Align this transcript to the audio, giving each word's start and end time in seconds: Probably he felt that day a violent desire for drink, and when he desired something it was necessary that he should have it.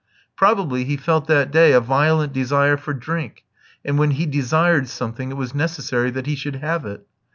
Probably 0.35 0.83
he 0.83 0.97
felt 0.97 1.27
that 1.27 1.51
day 1.51 1.73
a 1.73 1.79
violent 1.79 2.33
desire 2.33 2.75
for 2.75 2.91
drink, 2.91 3.43
and 3.85 3.99
when 3.99 4.09
he 4.17 4.25
desired 4.25 4.87
something 4.87 5.29
it 5.29 5.37
was 5.37 5.53
necessary 5.53 6.09
that 6.09 6.25
he 6.25 6.33
should 6.33 6.55
have 6.55 6.87
it. 6.87 7.05